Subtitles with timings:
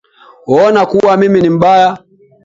[0.47, 1.97] Waona kuwa mimi ni mbaya